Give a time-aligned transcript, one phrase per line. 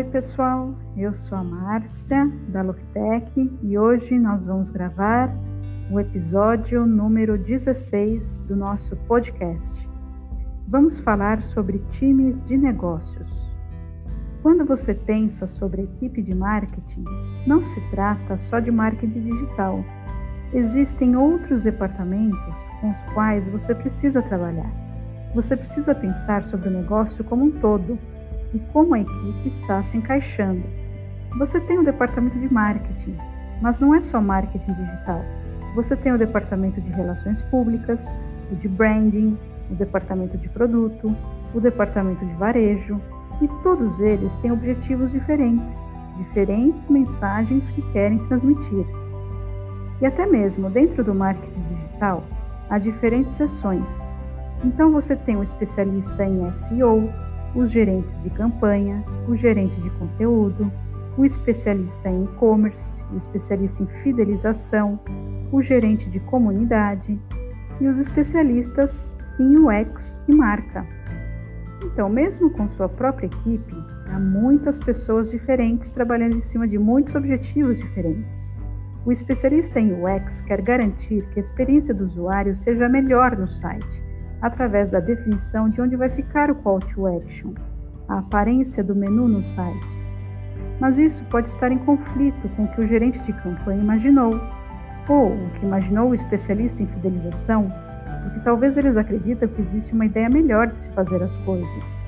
[0.00, 0.74] Oi, pessoal.
[0.96, 5.30] Eu sou a Márcia da Loctec e hoje nós vamos gravar
[5.90, 9.86] o episódio número 16 do nosso podcast.
[10.66, 13.54] Vamos falar sobre times de negócios.
[14.42, 17.04] Quando você pensa sobre equipe de marketing,
[17.46, 19.84] não se trata só de marketing digital.
[20.54, 24.72] Existem outros departamentos com os quais você precisa trabalhar.
[25.34, 27.98] Você precisa pensar sobre o negócio como um todo
[28.54, 30.62] e como a equipe está se encaixando.
[31.38, 33.16] Você tem o departamento de marketing,
[33.60, 35.20] mas não é só marketing digital.
[35.74, 38.12] Você tem o departamento de relações públicas,
[38.50, 39.38] o de branding,
[39.70, 41.14] o departamento de produto,
[41.54, 43.00] o departamento de varejo,
[43.40, 48.84] e todos eles têm objetivos diferentes, diferentes mensagens que querem transmitir.
[50.00, 52.24] E até mesmo dentro do marketing digital,
[52.68, 54.18] há diferentes seções.
[54.64, 57.08] Então você tem um especialista em SEO,
[57.54, 60.70] os gerentes de campanha, o gerente de conteúdo,
[61.16, 65.00] o especialista em e-commerce, o especialista em fidelização,
[65.50, 67.18] o gerente de comunidade
[67.80, 70.86] e os especialistas em UX e marca.
[71.84, 73.74] Então, mesmo com sua própria equipe,
[74.12, 78.52] há muitas pessoas diferentes trabalhando em cima de muitos objetivos diferentes.
[79.04, 84.09] O especialista em UX quer garantir que a experiência do usuário seja melhor no site
[84.42, 87.52] através da definição de onde vai ficar o call to action,
[88.08, 90.00] a aparência do menu no site.
[90.80, 94.40] Mas isso pode estar em conflito com o que o gerente de campanha imaginou,
[95.08, 97.68] ou o que imaginou o especialista em fidelização,
[98.22, 102.06] porque talvez eles acreditam que existe uma ideia melhor de se fazer as coisas.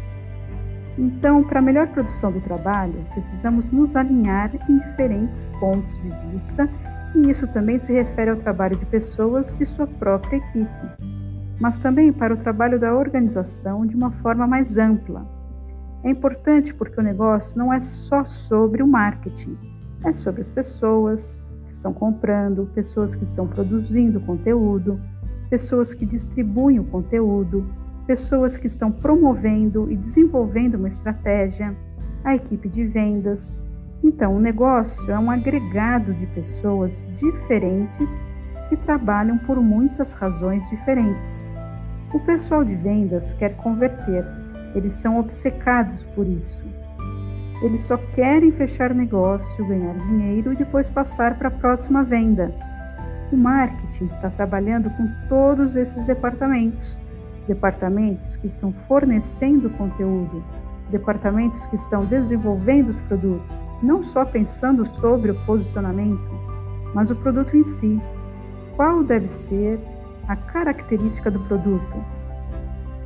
[0.99, 6.69] Então, para a melhor produção do trabalho, precisamos nos alinhar em diferentes pontos de vista,
[7.15, 11.12] e isso também se refere ao trabalho de pessoas de sua própria equipe
[11.63, 15.25] mas também para o trabalho da organização de uma forma mais ampla.
[16.03, 19.57] É importante porque o negócio não é só sobre o marketing,
[20.05, 25.01] é sobre as pessoas que estão comprando, pessoas que estão produzindo conteúdo,
[25.49, 27.65] pessoas que distribuem o conteúdo,
[28.09, 31.77] pessoas que estão promovendo e desenvolvendo uma estratégia,
[32.25, 33.63] a equipe de vendas.
[34.03, 38.27] Então, o negócio é um agregado de pessoas diferentes
[38.73, 41.53] que trabalham por muitas razões diferentes.
[42.11, 44.25] O pessoal de vendas quer converter,
[44.75, 46.65] eles são obcecados por isso.
[47.61, 52.51] Eles só querem fechar negócio, ganhar dinheiro e depois passar para a próxima venda.
[53.31, 56.99] O marketing está trabalhando com todos esses departamentos
[57.47, 60.43] departamentos que estão fornecendo conteúdo,
[60.91, 66.23] departamentos que estão desenvolvendo os produtos, não só pensando sobre o posicionamento,
[66.95, 68.01] mas o produto em si,
[68.83, 69.79] qual deve ser
[70.27, 72.05] a característica do produto?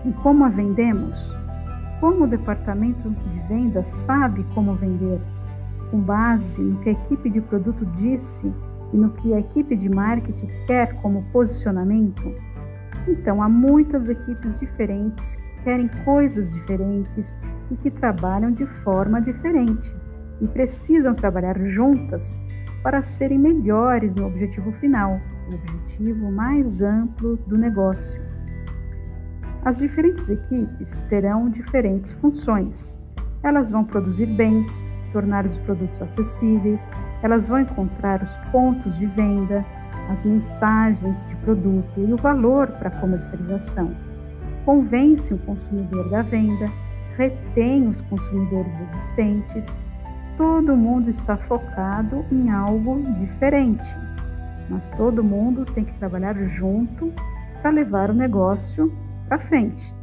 [0.07, 1.37] E como a vendemos,
[2.01, 5.21] como o departamento de vendas sabe como vender,
[5.91, 8.51] com base no que a equipe de produto disse
[8.91, 12.23] e no que a equipe de marketing quer como posicionamento.
[13.07, 17.39] Então, há muitas equipes diferentes que querem coisas diferentes
[17.71, 19.95] e que trabalham de forma diferente
[20.41, 22.41] e precisam trabalhar juntas
[22.83, 25.21] para serem melhores no objetivo final
[25.55, 28.21] objetivo mais amplo do negócio.
[29.65, 33.01] As diferentes equipes terão diferentes funções.
[33.43, 36.91] Elas vão produzir bens, tornar os produtos acessíveis,
[37.23, 39.65] elas vão encontrar os pontos de venda,
[40.11, 43.95] as mensagens de produto e o valor para a comercialização.
[44.65, 46.71] Convence o consumidor da venda,
[47.17, 49.83] retém os consumidores existentes.
[50.37, 54.07] Todo mundo está focado em algo diferente
[54.69, 57.12] mas todo mundo tem que trabalhar junto
[57.60, 58.93] para levar o negócio
[59.28, 59.94] para frente.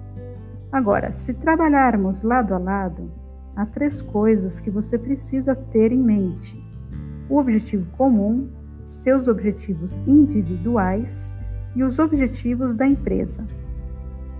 [0.72, 3.12] Agora, se trabalharmos lado a lado,
[3.56, 6.62] há três coisas que você precisa ter em mente:
[7.30, 8.50] o objetivo comum,
[8.84, 11.36] seus objetivos individuais
[11.76, 13.46] e os objetivos da empresa.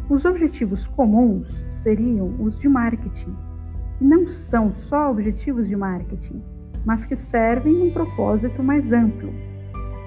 [0.10, 3.34] Os objetivos comuns seriam os de marketing,
[3.98, 6.42] que não são só objetivos de marketing,
[6.86, 9.34] mas que servem um propósito mais amplo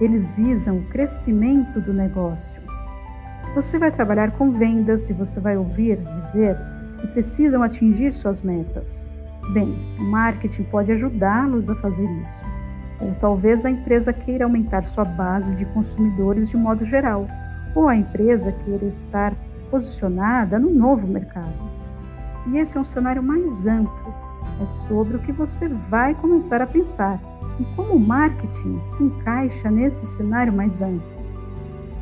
[0.00, 2.60] eles visam o crescimento do negócio.
[3.54, 6.56] Você vai trabalhar com vendas e você vai ouvir dizer
[7.00, 9.06] que precisam atingir suas metas.
[9.52, 12.44] Bem, o marketing pode ajudá-los a fazer isso.
[13.00, 17.26] Ou talvez a empresa queira aumentar sua base de consumidores de modo geral,
[17.74, 19.34] ou a empresa queira estar
[19.70, 21.52] posicionada no novo mercado.
[22.48, 24.14] E esse é um cenário mais amplo,
[24.62, 27.20] é sobre o que você vai começar a pensar
[27.58, 31.16] e como o marketing se encaixa nesse cenário mais amplo.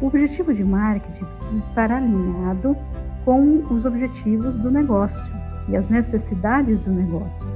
[0.00, 2.76] O objetivo de marketing precisa estar alinhado
[3.24, 5.32] com os objetivos do negócio
[5.68, 7.46] e as necessidades do negócio.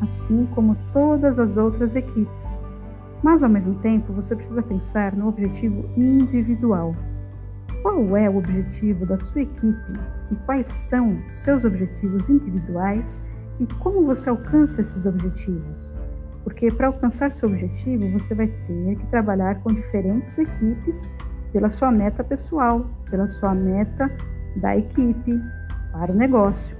[0.00, 2.62] assim como todas as outras equipes.
[3.22, 6.94] Mas ao mesmo tempo, você precisa pensar no objetivo individual.
[7.82, 9.92] Qual é o objetivo da sua equipe
[10.30, 13.22] e quais são seus objetivos individuais
[13.58, 15.94] e como você alcança esses objetivos?
[16.48, 21.06] Porque para alcançar seu objetivo, você vai ter que trabalhar com diferentes equipes
[21.52, 24.10] pela sua meta pessoal, pela sua meta
[24.56, 25.38] da equipe
[25.92, 26.74] para o negócio.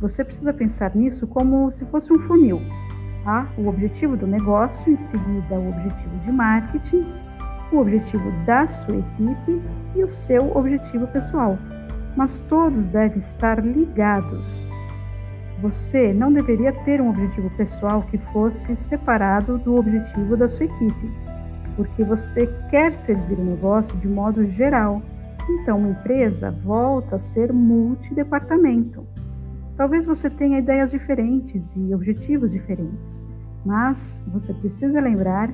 [0.00, 2.60] Você precisa pensar nisso como se fosse um funil.
[3.24, 3.52] Tá?
[3.58, 7.04] O objetivo do negócio, em seguida o objetivo de marketing,
[7.72, 9.60] o objetivo da sua equipe
[9.96, 11.58] e o seu objetivo pessoal.
[12.16, 14.67] Mas todos devem estar ligados.
[15.60, 21.10] Você não deveria ter um objetivo pessoal que fosse separado do objetivo da sua equipe,
[21.74, 25.02] porque você quer servir o negócio de modo geral.
[25.50, 29.04] Então, uma empresa volta a ser multidepartamento.
[29.76, 33.24] Talvez você tenha ideias diferentes e objetivos diferentes,
[33.64, 35.52] mas você precisa lembrar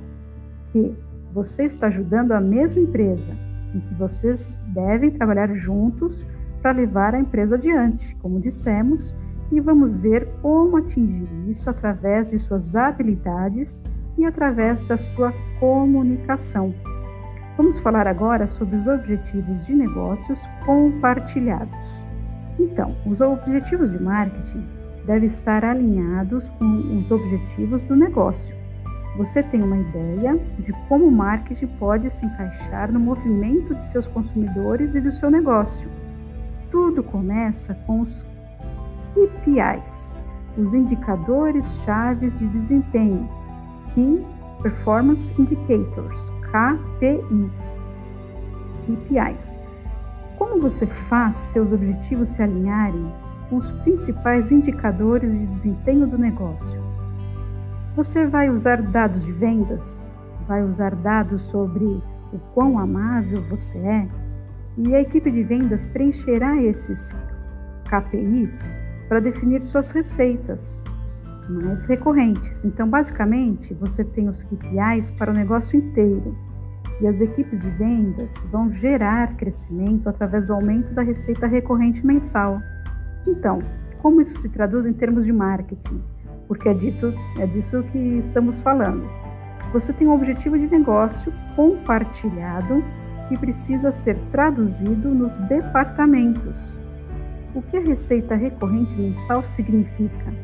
[0.72, 0.94] que
[1.32, 3.32] você está ajudando a mesma empresa
[3.74, 6.26] e que vocês devem trabalhar juntos
[6.60, 9.14] para levar a empresa adiante, como dissemos,
[9.50, 13.82] e vamos ver como atingir isso através de suas habilidades
[14.16, 16.74] e através da sua comunicação.
[17.56, 22.04] Vamos falar agora sobre os objetivos de negócios compartilhados.
[22.58, 24.64] Então, os objetivos de marketing
[25.06, 28.56] devem estar alinhados com os objetivos do negócio.
[29.16, 34.08] Você tem uma ideia de como o marketing pode se encaixar no movimento de seus
[34.08, 35.88] consumidores e do seu negócio.
[36.70, 38.26] Tudo começa com os
[39.14, 40.20] KPIs,
[40.58, 43.28] os indicadores chaves de desempenho,
[43.94, 44.26] Key
[44.60, 47.80] Performance Indicators, KPIs.
[50.36, 53.14] Como você faz seus objetivos se alinharem
[53.48, 56.82] com os principais indicadores de desempenho do negócio?
[57.94, 60.12] Você vai usar dados de vendas?
[60.48, 64.08] Vai usar dados sobre o quão amável você é?
[64.76, 67.14] E a equipe de vendas preencherá esses
[67.84, 68.68] KPIs
[69.08, 70.84] para definir suas receitas
[71.48, 72.64] mais recorrentes.
[72.64, 76.36] Então, basicamente, você tem os KPIs para o negócio inteiro
[77.00, 82.60] e as equipes de vendas vão gerar crescimento através do aumento da receita recorrente mensal.
[83.26, 83.60] Então,
[84.00, 86.02] como isso se traduz em termos de marketing?
[86.46, 89.08] Porque é disso, é disso que estamos falando.
[89.72, 92.84] Você tem um objetivo de negócio compartilhado
[93.28, 96.56] que precisa ser traduzido nos departamentos.
[97.54, 100.34] O que a receita recorrente mensal significa?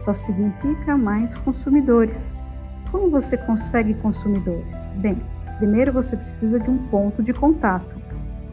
[0.00, 2.44] Só significa mais consumidores.
[2.90, 4.92] Como você consegue consumidores?
[4.98, 5.20] Bem,
[5.58, 7.94] Primeiro você precisa de um ponto de contato,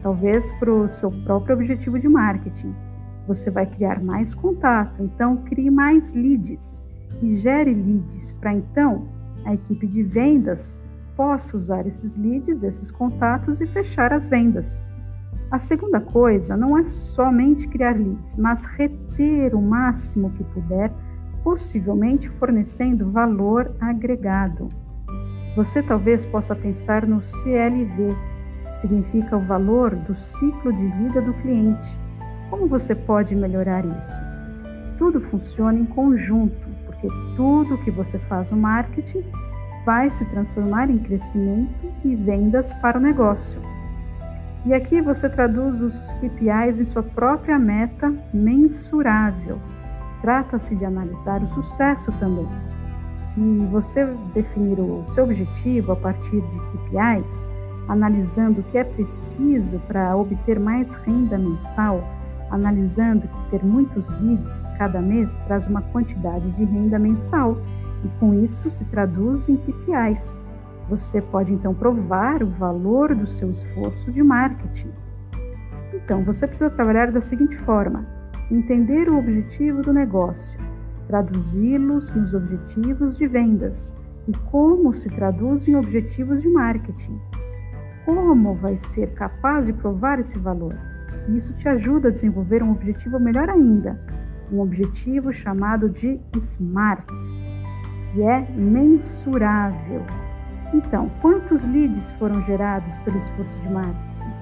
[0.02, 2.74] talvez para o seu próprio objetivo de marketing.
[3.26, 6.82] Você vai criar mais contato, então crie mais leads
[7.20, 9.08] e gere leads para então
[9.44, 10.78] a equipe de vendas
[11.16, 14.86] possa usar esses leads, esses contatos e fechar as vendas.
[15.50, 20.90] A segunda coisa não é somente criar leads, mas reter o máximo que puder,
[21.44, 24.68] possivelmente fornecendo valor agregado.
[25.54, 28.16] Você talvez possa pensar no CLV,
[28.72, 32.00] significa o valor do ciclo de vida do cliente.
[32.48, 34.18] Como você pode melhorar isso?
[34.96, 39.22] Tudo funciona em conjunto, porque tudo que você faz no marketing
[39.84, 43.60] vai se transformar em crescimento e vendas para o negócio.
[44.64, 49.58] E aqui você traduz os KPIs em sua própria meta mensurável.
[50.20, 52.48] Trata-se de analisar o sucesso também.
[53.16, 53.40] Se
[53.72, 57.48] você definir o seu objetivo a partir de KPIs,
[57.88, 62.00] analisando o que é preciso para obter mais renda mensal,
[62.48, 67.58] analisando que ter muitos leads cada mês traz uma quantidade de renda mensal
[68.04, 70.40] e com isso se traduz em KPIs.
[70.92, 74.90] Você pode então provar o valor do seu esforço de marketing.
[75.94, 78.04] Então, você precisa trabalhar da seguinte forma:
[78.50, 80.60] entender o objetivo do negócio,
[81.08, 83.96] traduzi-los nos objetivos de vendas
[84.28, 87.18] e como se traduz em objetivos de marketing.
[88.04, 90.78] Como vai ser capaz de provar esse valor?
[91.26, 93.98] Isso te ajuda a desenvolver um objetivo melhor ainda,
[94.52, 97.08] um objetivo chamado de SMART,
[98.12, 100.04] que é mensurável.
[100.72, 104.32] Então, quantos leads foram gerados pelo esforço de marketing?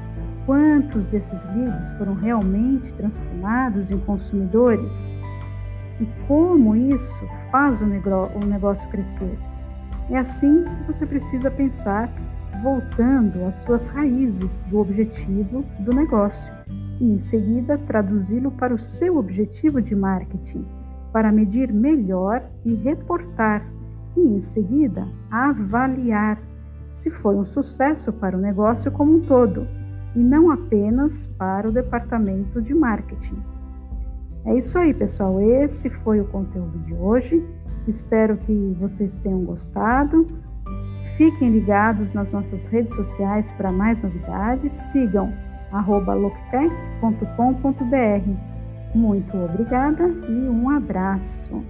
[0.46, 5.12] Quantos desses leads foram realmente transformados em consumidores?
[6.00, 7.20] e como isso
[7.50, 9.38] faz o negócio crescer.
[10.10, 12.10] É assim que você precisa pensar,
[12.62, 16.52] voltando às suas raízes do objetivo do negócio
[16.98, 20.64] e, em seguida, traduzi-lo para o seu objetivo de marketing.
[21.12, 23.66] para medir melhor e reportar,
[24.26, 26.40] e em seguida avaliar
[26.92, 29.66] se foi um sucesso para o negócio como um todo
[30.14, 33.38] e não apenas para o departamento de marketing.
[34.44, 35.40] É isso aí, pessoal.
[35.40, 37.44] Esse foi o conteúdo de hoje.
[37.86, 40.26] Espero que vocês tenham gostado.
[41.16, 44.72] Fiquem ligados nas nossas redes sociais para mais novidades.
[44.72, 45.32] Sigam
[45.72, 46.70] loctech.com.br.
[48.94, 51.62] Muito obrigada e um abraço.